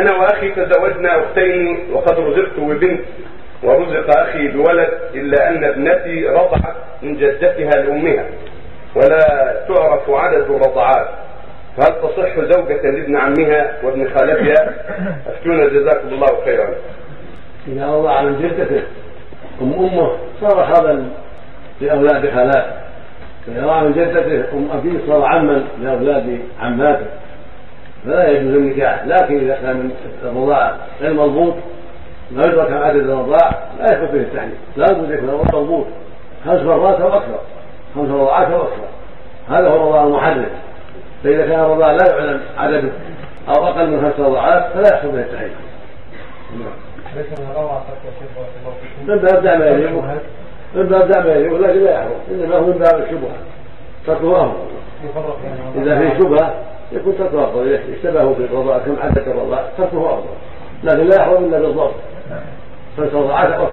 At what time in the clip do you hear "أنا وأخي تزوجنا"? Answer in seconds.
0.00-1.22